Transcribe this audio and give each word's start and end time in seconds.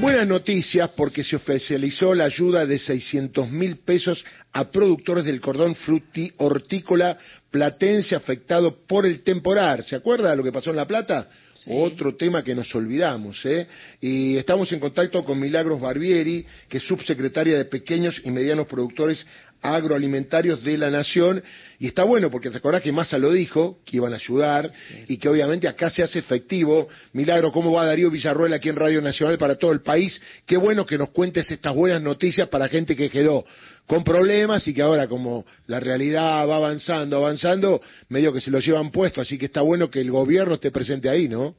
Buenas 0.00 0.28
noticias 0.28 0.90
porque 0.96 1.24
se 1.24 1.34
oficializó 1.34 2.14
la 2.14 2.24
ayuda 2.24 2.64
de 2.64 2.78
600 2.78 3.50
mil 3.50 3.78
pesos 3.78 4.24
a 4.52 4.70
productores 4.70 5.24
del 5.24 5.40
cordón 5.40 5.74
fruti 5.74 6.32
hortícola 6.36 7.18
platense 7.50 8.14
afectado 8.14 8.86
por 8.86 9.06
el 9.06 9.24
temporal. 9.24 9.82
¿Se 9.82 9.96
acuerda 9.96 10.30
de 10.30 10.36
lo 10.36 10.44
que 10.44 10.52
pasó 10.52 10.70
en 10.70 10.76
La 10.76 10.86
Plata? 10.86 11.28
Otro 11.66 12.14
tema 12.14 12.44
que 12.44 12.54
nos 12.54 12.72
olvidamos, 12.76 13.44
¿eh? 13.44 13.66
Y 14.00 14.36
estamos 14.36 14.70
en 14.70 14.78
contacto 14.78 15.24
con 15.24 15.40
Milagros 15.40 15.80
Barbieri, 15.80 16.46
que 16.68 16.78
es 16.78 16.84
subsecretaria 16.84 17.58
de 17.58 17.64
Pequeños 17.64 18.22
y 18.24 18.30
Medianos 18.30 18.68
Productores 18.68 19.26
Agroalimentarios 19.62 20.62
de 20.62 20.78
la 20.78 20.90
Nación. 20.90 21.42
Y 21.78 21.86
está 21.86 22.04
bueno 22.04 22.30
porque 22.30 22.50
te 22.50 22.58
acordás 22.58 22.82
que 22.82 22.92
Massa 22.92 23.18
lo 23.18 23.32
dijo, 23.32 23.78
que 23.84 23.98
iban 23.98 24.12
a 24.12 24.16
ayudar 24.16 24.72
y 25.06 25.18
que 25.18 25.28
obviamente 25.28 25.68
acá 25.68 25.90
se 25.90 26.02
hace 26.02 26.18
efectivo. 26.18 26.88
Milagro, 27.12 27.52
¿cómo 27.52 27.72
va 27.72 27.84
Darío 27.84 28.10
Villarruel 28.10 28.52
aquí 28.52 28.68
en 28.68 28.76
Radio 28.76 29.00
Nacional 29.00 29.38
para 29.38 29.56
todo 29.56 29.72
el 29.72 29.82
país? 29.82 30.20
Qué 30.46 30.56
bueno 30.56 30.84
que 30.84 30.98
nos 30.98 31.10
cuentes 31.10 31.50
estas 31.50 31.74
buenas 31.74 32.02
noticias 32.02 32.48
para 32.48 32.68
gente 32.68 32.96
que 32.96 33.08
quedó 33.08 33.44
con 33.86 34.04
problemas 34.04 34.68
y 34.68 34.74
que 34.74 34.82
ahora 34.82 35.08
como 35.08 35.46
la 35.66 35.80
realidad 35.80 36.46
va 36.46 36.56
avanzando, 36.56 37.16
avanzando, 37.16 37.80
medio 38.10 38.32
que 38.32 38.40
se 38.40 38.50
lo 38.50 38.60
llevan 38.60 38.90
puesto, 38.90 39.20
así 39.20 39.38
que 39.38 39.46
está 39.46 39.62
bueno 39.62 39.90
que 39.90 40.00
el 40.00 40.10
gobierno 40.10 40.54
esté 40.54 40.70
presente 40.70 41.08
ahí, 41.08 41.26
¿no? 41.26 41.56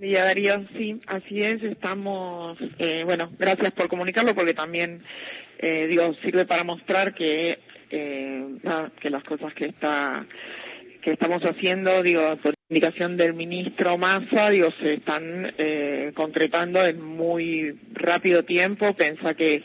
Día 0.00 0.24
Darío, 0.24 0.64
sí, 0.72 0.98
así 1.06 1.42
es, 1.42 1.62
estamos, 1.62 2.56
eh, 2.78 3.02
bueno, 3.04 3.30
gracias 3.38 3.74
por 3.74 3.88
comunicarlo 3.88 4.34
porque 4.34 4.54
también, 4.54 5.02
eh, 5.58 5.86
digo, 5.88 6.14
sirve 6.22 6.46
para 6.46 6.64
mostrar 6.64 7.12
que, 7.12 7.58
eh, 7.90 8.46
que 8.98 9.10
las 9.10 9.22
cosas 9.24 9.52
que 9.52 9.66
está 9.66 10.24
que 11.02 11.12
estamos 11.12 11.42
haciendo, 11.42 12.02
digo, 12.02 12.36
por 12.42 12.54
indicación 12.68 13.16
del 13.16 13.34
ministro 13.34 13.98
Massa, 13.98 14.50
digo, 14.50 14.70
se 14.80 14.94
están 14.94 15.52
eh, 15.58 16.12
concretando 16.14 16.84
en 16.84 17.02
muy 17.02 17.74
rápido 17.92 18.44
tiempo. 18.44 18.94
Pensa 18.94 19.34
que 19.34 19.62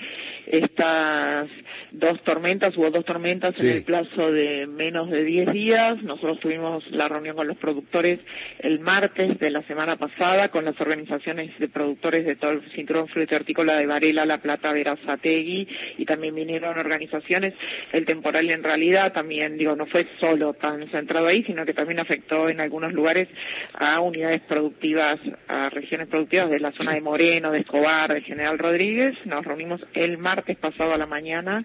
estas 0.48 1.50
dos 1.92 2.22
tormentas, 2.24 2.76
hubo 2.78 2.90
dos 2.92 3.06
tormentas 3.06 3.60
en 3.60 3.68
el 3.68 3.84
plazo 3.84 4.32
de 4.32 4.68
menos 4.68 5.10
de 5.10 5.24
10 5.24 5.52
días. 5.52 6.04
Nosotros 6.04 6.40
tuvimos 6.40 6.90
la 6.92 7.08
reunión 7.08 7.36
con 7.36 7.48
los 7.48 7.58
productores 7.58 8.20
el 8.60 8.80
martes 8.80 9.40
de 9.40 9.50
la 9.50 9.64
semana 9.64 9.96
pasada, 9.96 10.50
con 10.50 10.66
las 10.66 10.80
organizaciones 10.80 11.58
de 11.60 11.68
productores 11.68 12.26
de 12.26 12.36
todo 12.36 12.52
el 12.52 12.62
cinturón 12.72 13.08
fruto 13.08 13.36
hortícola 13.36 13.78
de 13.78 13.86
Varela, 13.86 14.26
La 14.26 14.40
Plata, 14.40 14.72
Verazategui, 14.72 15.68
y 15.98 16.06
también 16.06 16.36
vinieron 16.36 16.78
organizaciones. 16.78 17.54
El 17.92 18.06
temporal 18.06 18.50
en 18.50 18.64
realidad 18.64 19.14
también, 19.14 19.58
digo, 19.58 19.76
no 19.76 19.86
fue 19.86 20.08
solo 20.20 20.54
tan 20.54 20.88
centrado 20.90 21.28
ahí, 21.28 21.44
sino 21.44 21.66
que 21.66 21.73
también 21.73 22.00
afectó 22.00 22.50
en 22.50 22.60
algunos 22.60 22.94
lugares 22.94 23.28
a 23.73 24.00
unidades 24.00 24.42
productivas, 24.42 25.20
a 25.48 25.70
regiones 25.70 26.08
productivas 26.08 26.50
de 26.50 26.60
la 26.60 26.72
zona 26.73 26.94
de 26.94 27.02
Moreno, 27.02 27.52
de 27.52 27.60
Escobar, 27.60 28.14
de 28.14 28.22
General 28.22 28.58
Rodríguez. 28.60 29.16
Nos 29.26 29.46
reunimos 29.46 29.82
el 29.94 30.18
martes 30.18 30.34
pasado 30.59 30.94
a 30.94 30.97
la 30.97 31.05
mañana 31.05 31.64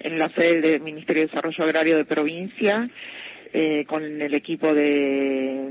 en 0.00 0.18
la 0.18 0.28
sede 0.30 0.60
del 0.60 0.80
Ministerio 0.80 1.22
de 1.22 1.28
Desarrollo 1.28 1.64
Agrario 1.64 1.96
de 1.96 2.04
provincia. 2.04 2.88
Eh, 3.52 3.84
con 3.88 4.04
el 4.04 4.32
equipo 4.32 4.72
de, 4.72 5.66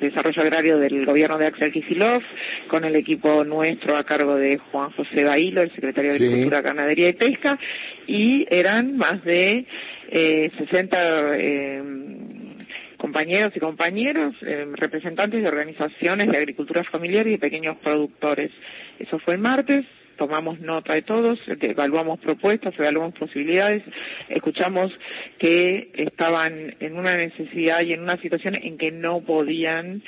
desarrollo 0.00 0.42
agrario 0.42 0.78
del 0.78 1.06
gobierno 1.06 1.38
de 1.38 1.46
Axel 1.46 1.70
Kicillof, 1.70 2.24
con 2.66 2.84
el 2.84 2.96
equipo 2.96 3.44
nuestro 3.44 3.96
a 3.96 4.02
cargo 4.02 4.34
de 4.34 4.58
Juan 4.58 4.90
José 4.90 5.22
Bailo, 5.22 5.62
el 5.62 5.70
secretario 5.70 6.10
de 6.10 6.16
Agricultura, 6.16 6.60
Ganadería 6.60 7.10
y 7.10 7.12
Pesca, 7.12 7.60
y 8.08 8.44
eran 8.50 8.96
más 8.96 9.22
de 9.22 9.66
eh, 10.10 10.50
60 10.58 11.36
eh, 11.36 11.82
compañeros 12.98 13.52
y 13.56 13.60
compañeros, 13.60 14.34
eh, 14.42 14.66
representantes 14.74 15.40
de 15.40 15.48
organizaciones 15.48 16.30
de 16.30 16.36
agricultura 16.36 16.84
familiar 16.84 17.26
y 17.26 17.32
de 17.32 17.38
pequeños 17.38 17.76
productores. 17.78 18.50
Eso 18.98 19.18
fue 19.20 19.34
el 19.34 19.40
martes, 19.40 19.86
tomamos 20.18 20.60
nota 20.60 20.92
de 20.92 21.02
todos, 21.02 21.38
evaluamos 21.46 22.20
propuestas, 22.20 22.74
evaluamos 22.78 23.14
posibilidades, 23.14 23.82
escuchamos 24.28 24.92
que 25.38 25.90
estaban 25.94 26.76
en 26.80 26.98
una 26.98 27.16
necesidad 27.16 27.80
y 27.80 27.94
en 27.94 28.02
una 28.02 28.18
situación 28.18 28.56
en 28.56 28.76
que 28.76 28.92
no 28.92 29.22
podían 29.22 30.02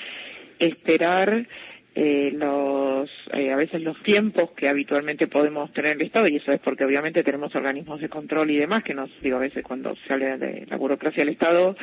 esperar 0.58 1.46
eh, 1.94 2.30
los 2.34 3.10
eh, 3.32 3.50
a 3.52 3.56
veces 3.56 3.82
los 3.82 4.00
tiempos 4.02 4.52
que 4.52 4.68
habitualmente 4.68 5.26
podemos 5.26 5.72
tener 5.72 5.92
en 5.92 6.00
el 6.00 6.06
Estado 6.06 6.28
y 6.28 6.36
eso 6.36 6.52
es 6.52 6.60
porque 6.60 6.84
obviamente 6.84 7.24
tenemos 7.24 7.52
organismos 7.56 8.00
de 8.00 8.08
control 8.08 8.50
y 8.50 8.58
demás 8.58 8.84
que 8.84 8.94
nos 8.94 9.10
digo 9.22 9.38
a 9.38 9.40
veces 9.40 9.64
cuando 9.64 9.96
se 9.96 10.12
habla 10.12 10.36
de 10.36 10.66
la 10.70 10.76
burocracia 10.76 11.24
del 11.24 11.32
Estado 11.32 11.74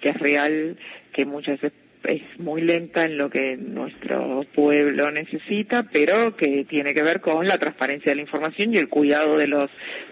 que 0.00 0.08
es 0.08 0.18
real 0.18 0.76
que 1.12 1.24
muchas 1.26 1.60
veces 1.60 1.78
es 2.04 2.22
muy 2.38 2.62
lenta 2.62 3.04
en 3.04 3.18
lo 3.18 3.30
que 3.30 3.56
nuestro 3.56 4.44
pueblo 4.54 5.10
necesita, 5.10 5.88
pero 5.92 6.36
que 6.36 6.64
tiene 6.68 6.94
que 6.94 7.02
ver 7.02 7.20
con 7.20 7.46
la 7.46 7.58
transparencia 7.58 8.10
de 8.10 8.16
la 8.16 8.22
información 8.22 8.72
y 8.74 8.78
el 8.78 8.88
cuidado 8.88 9.38
de 9.38 9.46
los 9.46 9.70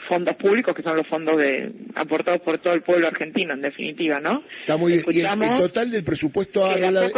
fondos 0.08 0.36
públicos, 0.36 0.74
que 0.74 0.82
son 0.82 0.96
los 0.96 1.06
fondos 1.06 1.38
de, 1.38 1.72
aportados 1.94 2.40
por 2.42 2.58
todo 2.58 2.74
el 2.74 2.82
pueblo 2.82 3.06
argentino, 3.06 3.54
en 3.54 3.62
definitiva, 3.62 4.20
¿no? 4.20 4.42
Está 4.60 4.76
muy 4.76 4.92
bien. 4.92 5.04
¿Y 5.08 5.20
el, 5.20 5.56
total 5.56 5.90
del 5.90 6.04
presupuesto 6.04 6.64
habla 6.64 7.10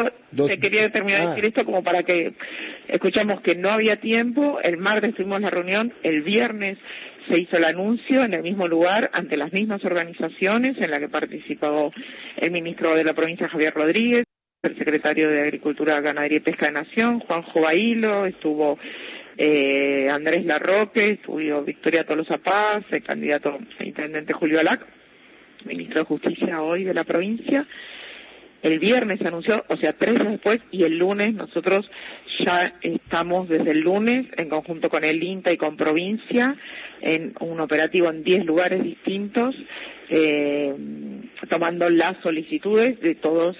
Se 0.46 0.58
quería 0.58 0.90
terminar 0.90 1.20
de 1.20 1.26
ah. 1.26 1.30
decir 1.30 1.46
esto 1.46 1.64
como 1.64 1.82
para 1.82 2.02
que 2.02 2.32
escuchamos 2.88 3.40
que 3.40 3.54
no 3.54 3.70
había 3.70 4.00
tiempo, 4.00 4.60
el 4.62 4.76
martes 4.76 5.14
tuvimos 5.14 5.40
la 5.40 5.50
reunión, 5.50 5.92
el 6.02 6.22
viernes 6.22 6.78
se 7.28 7.38
hizo 7.38 7.56
el 7.56 7.64
anuncio 7.64 8.24
en 8.24 8.34
el 8.34 8.42
mismo 8.42 8.66
lugar 8.66 9.10
ante 9.12 9.36
las 9.36 9.52
mismas 9.52 9.84
organizaciones 9.84 10.76
en 10.78 10.90
la 10.90 10.98
que 10.98 11.08
participó 11.08 11.92
el 12.36 12.50
ministro 12.50 12.94
de 12.94 13.04
la 13.04 13.14
provincia 13.14 13.48
Javier 13.48 13.74
Rodríguez 13.74 14.24
el 14.62 14.78
secretario 14.78 15.28
de 15.28 15.42
Agricultura, 15.42 16.00
Ganadería 16.00 16.36
y 16.36 16.40
Pesca 16.40 16.66
de 16.66 16.72
Nación, 16.72 17.18
Juanjo 17.18 17.62
Bailo, 17.62 18.26
estuvo 18.26 18.78
eh, 19.36 20.08
Andrés 20.08 20.44
Larroque, 20.44 21.10
estuvo 21.10 21.62
Victoria 21.64 22.04
Tolosa 22.04 22.38
Paz, 22.38 22.84
el 22.92 23.02
candidato 23.02 23.58
a 23.80 23.84
intendente 23.84 24.32
Julio 24.32 24.60
Alac, 24.60 24.86
ministro 25.64 25.98
de 25.98 26.06
Justicia 26.06 26.62
hoy 26.62 26.84
de 26.84 26.94
la 26.94 27.02
provincia. 27.02 27.66
El 28.62 28.78
viernes 28.78 29.18
se 29.18 29.26
anunció, 29.26 29.64
o 29.66 29.76
sea, 29.76 29.94
tres 29.94 30.14
días 30.20 30.30
después, 30.30 30.60
y 30.70 30.84
el 30.84 30.96
lunes 30.96 31.34
nosotros 31.34 31.90
ya 32.38 32.72
estamos 32.82 33.48
desde 33.48 33.72
el 33.72 33.80
lunes 33.80 34.26
en 34.36 34.48
conjunto 34.48 34.88
con 34.88 35.02
el 35.02 35.20
INTA 35.20 35.50
y 35.50 35.56
con 35.56 35.76
provincia 35.76 36.54
en 37.00 37.34
un 37.40 37.58
operativo 37.58 38.08
en 38.08 38.22
diez 38.22 38.44
lugares 38.44 38.84
distintos, 38.84 39.56
eh, 40.08 40.72
tomando 41.48 41.88
las 41.90 42.20
solicitudes 42.22 43.00
de 43.00 43.14
todos 43.16 43.56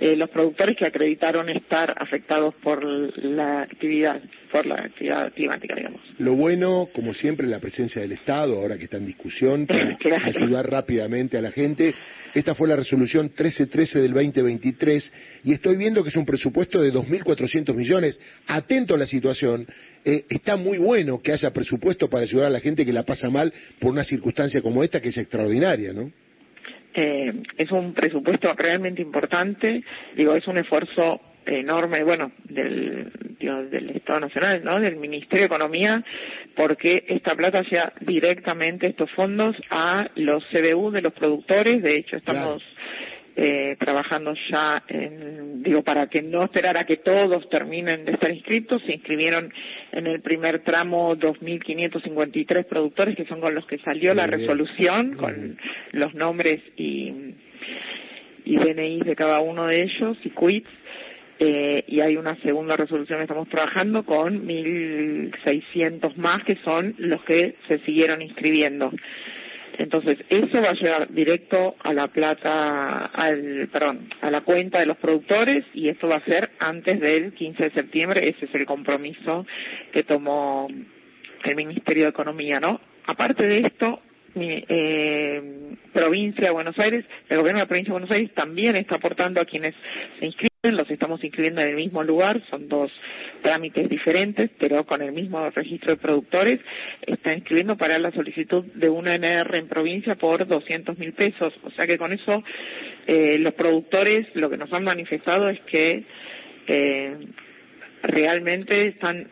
eh, 0.00 0.16
los 0.16 0.28
productores 0.30 0.76
que 0.76 0.86
acreditaron 0.86 1.48
estar 1.48 1.94
afectados 1.96 2.54
por 2.56 2.82
la 2.82 3.62
actividad, 3.62 4.20
por 4.50 4.66
la 4.66 4.82
actividad 4.82 5.32
climática, 5.32 5.76
digamos. 5.76 6.00
Lo 6.18 6.34
bueno, 6.34 6.88
como 6.92 7.14
siempre, 7.14 7.46
la 7.46 7.60
presencia 7.60 8.02
del 8.02 8.10
Estado, 8.12 8.58
ahora 8.58 8.76
que 8.76 8.84
está 8.84 8.96
en 8.96 9.06
discusión, 9.06 9.66
para 10.02 10.26
ayudar 10.26 10.68
rápidamente 10.68 11.38
a 11.38 11.42
la 11.42 11.52
gente. 11.52 11.94
Esta 12.34 12.56
fue 12.56 12.66
la 12.66 12.74
resolución 12.74 13.26
1313 13.26 14.00
del 14.00 14.12
2023 14.12 15.12
y 15.44 15.52
estoy 15.52 15.76
viendo 15.76 16.02
que 16.02 16.08
es 16.08 16.16
un 16.16 16.26
presupuesto 16.26 16.82
de 16.82 16.92
2.400 16.92 17.72
millones. 17.74 18.20
Atento 18.48 18.96
a 18.96 18.98
la 18.98 19.06
situación. 19.06 19.64
Eh, 20.04 20.24
está 20.28 20.56
muy 20.56 20.78
bueno 20.78 21.22
que 21.22 21.32
haya 21.32 21.52
presupuesto 21.52 22.10
para 22.10 22.24
ayudar 22.24 22.48
a 22.48 22.50
la 22.50 22.60
gente 22.60 22.84
que 22.84 22.92
la 22.92 23.04
pasa 23.04 23.30
mal 23.30 23.52
por 23.78 23.92
una 23.92 24.02
circunstancia 24.02 24.60
como 24.60 24.82
esta 24.82 25.00
que 25.00 25.10
es 25.10 25.16
extraordinaria, 25.16 25.92
¿no? 25.92 26.10
Eh, 26.94 27.32
es 27.58 27.70
un 27.72 27.92
presupuesto 27.92 28.52
realmente 28.54 29.02
importante, 29.02 29.82
digo, 30.14 30.34
es 30.34 30.46
un 30.46 30.58
esfuerzo 30.58 31.20
enorme, 31.46 32.04
bueno, 32.04 32.32
del, 32.44 33.10
del 33.70 33.90
Estado 33.90 34.20
Nacional, 34.20 34.62
¿no? 34.64 34.80
Del 34.80 34.96
Ministerio 34.96 35.42
de 35.42 35.46
Economía, 35.46 36.04
porque 36.54 37.04
esta 37.08 37.34
plata 37.34 37.64
sea 37.64 37.92
directamente 38.00 38.86
estos 38.86 39.10
fondos 39.10 39.56
a 39.70 40.08
los 40.14 40.44
CBU 40.46 40.90
de 40.90 41.02
los 41.02 41.12
productores. 41.12 41.82
De 41.82 41.96
hecho, 41.96 42.16
estamos 42.16 42.62
eh, 43.36 43.76
trabajando 43.78 44.34
ya 44.48 44.82
en, 44.88 45.33
digo, 45.64 45.82
para 45.82 46.06
que 46.08 46.22
no 46.22 46.44
esperara 46.44 46.84
que 46.84 46.98
todos 46.98 47.48
terminen 47.48 48.04
de 48.04 48.12
estar 48.12 48.30
inscritos, 48.30 48.82
se 48.82 48.94
inscribieron 48.94 49.52
en 49.92 50.06
el 50.06 50.20
primer 50.20 50.60
tramo 50.60 51.16
2.553 51.16 52.64
productores, 52.66 53.16
que 53.16 53.24
son 53.26 53.40
con 53.40 53.54
los 53.54 53.66
que 53.66 53.78
salió 53.78 54.14
la 54.14 54.26
resolución, 54.26 55.14
con 55.14 55.58
los 55.92 56.14
nombres 56.14 56.60
y, 56.76 57.12
y 58.44 58.56
DNI 58.56 59.00
de 59.00 59.16
cada 59.16 59.40
uno 59.40 59.66
de 59.66 59.82
ellos 59.82 60.16
y 60.22 60.30
quits. 60.30 60.70
Eh, 61.40 61.82
y 61.88 62.00
hay 62.00 62.16
una 62.16 62.36
segunda 62.42 62.76
resolución 62.76 63.18
que 63.18 63.24
estamos 63.24 63.48
trabajando 63.48 64.04
con 64.04 64.46
1.600 64.46 66.14
más 66.14 66.44
que 66.44 66.56
son 66.64 66.94
los 66.98 67.24
que 67.24 67.56
se 67.66 67.78
siguieron 67.80 68.22
inscribiendo. 68.22 68.92
Entonces, 69.78 70.18
eso 70.28 70.60
va 70.60 70.70
a 70.70 70.74
llegar 70.74 71.12
directo 71.12 71.76
a 71.82 71.92
la 71.92 72.08
plata, 72.08 73.06
al, 73.06 73.68
perdón, 73.72 74.08
a 74.20 74.30
la 74.30 74.42
cuenta 74.42 74.78
de 74.78 74.86
los 74.86 74.96
productores 74.98 75.64
y 75.74 75.88
esto 75.88 76.08
va 76.08 76.16
a 76.16 76.24
ser 76.24 76.50
antes 76.58 77.00
del 77.00 77.32
15 77.32 77.64
de 77.64 77.70
septiembre. 77.70 78.28
Ese 78.28 78.46
es 78.46 78.54
el 78.54 78.66
compromiso 78.66 79.46
que 79.92 80.04
tomó 80.04 80.68
el 81.44 81.56
Ministerio 81.56 82.04
de 82.04 82.10
Economía, 82.10 82.60
¿no? 82.60 82.80
Aparte 83.06 83.44
de 83.46 83.60
esto, 83.60 84.00
eh, 84.36 85.76
provincia 85.92 86.44
de 86.44 86.50
Buenos 86.50 86.78
Aires, 86.78 87.04
el 87.28 87.38
gobierno 87.38 87.58
de 87.58 87.64
la 87.64 87.68
provincia 87.68 87.90
de 87.90 88.00
Buenos 88.00 88.10
Aires 88.10 88.34
también 88.34 88.76
está 88.76 88.96
aportando 88.96 89.40
a 89.40 89.44
quienes 89.44 89.74
se 90.18 90.26
inscriben 90.26 90.53
los 90.72 90.90
estamos 90.90 91.22
inscribiendo 91.22 91.60
en 91.60 91.68
el 91.68 91.76
mismo 91.76 92.02
lugar, 92.02 92.42
son 92.48 92.68
dos 92.68 92.92
trámites 93.42 93.88
diferentes, 93.88 94.50
pero 94.58 94.84
con 94.84 95.02
el 95.02 95.12
mismo 95.12 95.50
registro 95.50 95.92
de 95.92 95.96
productores, 95.96 96.60
está 97.02 97.34
inscribiendo 97.34 97.76
para 97.76 97.98
la 97.98 98.10
solicitud 98.10 98.64
de 98.74 98.88
una 98.88 99.14
NR 99.14 99.56
en 99.56 99.68
provincia 99.68 100.14
por 100.14 100.46
200 100.46 100.98
mil 100.98 101.12
pesos. 101.12 101.52
O 101.62 101.70
sea 101.70 101.86
que 101.86 101.98
con 101.98 102.12
eso 102.12 102.42
eh, 103.06 103.38
los 103.38 103.54
productores 103.54 104.26
lo 104.34 104.48
que 104.48 104.56
nos 104.56 104.72
han 104.72 104.84
manifestado 104.84 105.48
es 105.48 105.60
que 105.60 106.04
eh, 106.66 107.16
realmente 108.02 108.88
están 108.88 109.28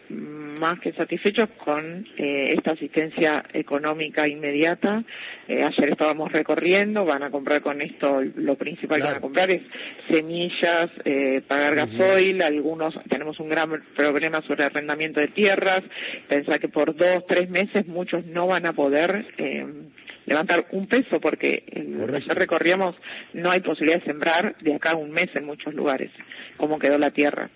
más 0.59 0.81
que 0.81 0.93
satisfechos 0.93 1.49
con 1.65 2.07
eh, 2.17 2.55
esta 2.57 2.73
asistencia 2.73 3.45
económica 3.53 4.29
inmediata. 4.29 5.03
Eh, 5.49 5.63
ayer 5.63 5.91
estábamos 5.91 6.31
recorriendo, 6.33 7.05
van 7.05 7.23
a 7.23 7.31
comprar 7.31 7.63
con 7.63 7.81
esto, 7.83 8.23
lo 8.37 8.57
principal 8.57 9.01
que 9.01 9.07
van 9.07 9.17
a 9.17 9.21
comprar 9.21 9.51
es 9.51 9.63
semillas, 10.09 10.91
eh, 11.05 11.43
pagar 11.47 11.75
gasoil, 11.75 12.43
algunos 12.43 12.99
tenemos 13.09 13.41
un 13.41 13.49
gran 13.49 13.83
problema 13.95 14.43
sobre 14.43 14.65
arrendamiento 14.65 15.21
de 15.21 15.29
tierras, 15.29 15.83
pensar 16.29 16.61
que 16.61 16.69
por 16.69 16.95
dos, 16.95 17.27
tres 17.27 17.51
meses 17.51 17.87
muchos 17.87 18.25
no 18.27 18.47
van 18.47 18.67
a 18.67 18.73
poder 18.73 19.27
levantar 20.27 20.67
un 20.71 20.87
peso 20.87 21.21
porque 21.21 21.65
ayer 22.15 22.37
recorríamos 22.37 22.95
no 23.33 23.51
hay 23.51 23.61
posibilidad 23.61 24.01
de 24.01 24.07
sembrar 24.07 24.57
de 24.61 24.75
acá 24.75 24.93
a 24.93 24.97
un 24.97 25.11
mes 25.11 25.35
en 25.35 25.45
muchos 25.45 25.75
lugares, 25.75 26.11
como 26.57 26.79
quedó 26.79 26.99
la 26.99 27.11
tierra. 27.11 27.51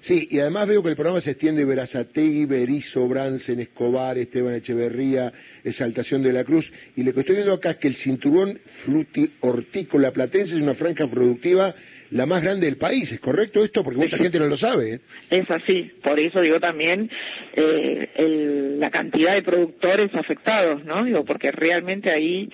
Sí, 0.00 0.28
y 0.30 0.38
además 0.38 0.68
veo 0.68 0.82
que 0.82 0.90
el 0.90 0.94
programa 0.94 1.20
se 1.20 1.32
extiende 1.32 1.64
Verazategui, 1.64 2.44
Berizo, 2.46 3.08
Bransen, 3.08 3.58
Escobar, 3.60 4.16
Esteban 4.16 4.54
Echeverría, 4.54 5.32
Exaltación 5.64 6.22
de 6.22 6.32
la 6.32 6.44
Cruz, 6.44 6.70
y 6.96 7.02
lo 7.02 7.12
que 7.12 7.20
estoy 7.20 7.36
viendo 7.36 7.54
acá 7.54 7.72
es 7.72 7.76
que 7.78 7.88
el 7.88 7.96
cinturón 7.96 8.58
fruti 8.84 9.32
hortícola 9.40 10.12
platense 10.12 10.54
es 10.54 10.62
una 10.62 10.74
franja 10.74 11.08
productiva 11.08 11.74
la 12.10 12.26
más 12.26 12.42
grande 12.42 12.66
del 12.66 12.76
país, 12.76 13.10
¿es 13.12 13.20
correcto 13.20 13.62
esto? 13.62 13.84
Porque 13.84 13.98
mucha 13.98 14.16
gente 14.16 14.38
no 14.38 14.46
lo 14.46 14.56
sabe. 14.56 14.94
¿eh? 14.94 15.00
Es 15.30 15.50
así, 15.50 15.90
por 16.02 16.18
eso 16.18 16.40
digo 16.40 16.58
también 16.58 17.10
eh, 17.54 18.76
la 18.78 18.90
cantidad 18.90 19.34
de 19.34 19.42
productores 19.42 20.14
afectados, 20.14 20.84
¿no? 20.84 21.04
Digo, 21.04 21.24
porque 21.24 21.50
realmente 21.50 22.10
ahí 22.10 22.48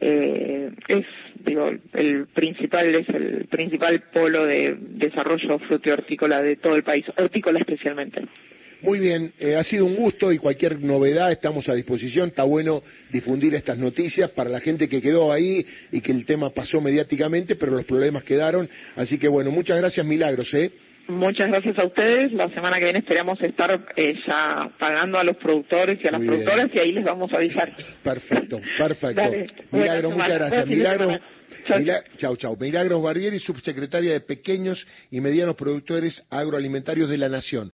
eh, 0.00 0.70
es 0.88 1.06
digo 1.44 1.70
el 1.94 2.26
principal 2.26 2.94
es 2.94 3.08
el 3.08 3.46
principal 3.46 4.02
polo 4.12 4.44
de 4.46 4.76
desarrollo 4.78 5.58
hortícola 5.92 6.42
de 6.42 6.56
todo 6.56 6.76
el 6.76 6.82
país 6.82 7.04
hortícola 7.16 7.58
especialmente 7.58 8.22
muy 8.80 9.00
bien, 9.00 9.32
eh, 9.40 9.56
ha 9.56 9.64
sido 9.64 9.86
un 9.86 9.96
gusto 9.96 10.30
y 10.30 10.38
cualquier 10.38 10.80
novedad 10.80 11.32
estamos 11.32 11.68
a 11.68 11.74
disposición. 11.74 12.28
Está 12.28 12.44
bueno 12.44 12.80
difundir 13.10 13.52
estas 13.56 13.76
noticias 13.76 14.30
para 14.30 14.48
la 14.50 14.60
gente 14.60 14.88
que 14.88 15.02
quedó 15.02 15.32
ahí 15.32 15.66
y 15.90 16.00
que 16.00 16.12
el 16.12 16.24
tema 16.24 16.50
pasó 16.50 16.80
mediáticamente, 16.80 17.56
pero 17.56 17.72
los 17.72 17.84
problemas 17.84 18.22
quedaron. 18.22 18.70
Así 18.94 19.18
que 19.18 19.26
bueno, 19.26 19.50
muchas 19.50 19.78
gracias, 19.78 20.06
Milagros. 20.06 20.54
¿eh? 20.54 20.70
Muchas 21.08 21.48
gracias 21.48 21.78
a 21.78 21.86
ustedes. 21.86 22.32
La 22.32 22.50
semana 22.50 22.78
que 22.78 22.84
viene 22.84 22.98
esperamos 22.98 23.40
estar 23.40 23.86
eh, 23.96 24.14
ya 24.26 24.70
pagando 24.78 25.18
a 25.18 25.24
los 25.24 25.38
productores 25.38 25.98
y 26.04 26.06
a 26.06 26.10
las 26.10 26.20
productoras 26.20 26.68
y 26.74 26.78
ahí 26.78 26.92
les 26.92 27.04
vamos 27.04 27.32
a 27.32 27.36
avisar. 27.36 27.74
Perfecto, 28.02 28.60
perfecto. 28.76 29.22
Milagros, 29.72 30.12
muchas 30.12 30.34
gracias. 30.34 30.66
Milagros. 30.66 31.18
chau, 32.18 32.36
chau. 32.36 32.56
Milagros 32.60 33.02
Barbieri, 33.02 33.38
subsecretaria 33.38 34.12
de 34.12 34.20
Pequeños 34.20 34.86
y 35.10 35.20
Medianos 35.22 35.56
Productores 35.56 36.22
Agroalimentarios 36.28 37.08
de 37.08 37.16
la 37.16 37.30
Nación. 37.30 37.66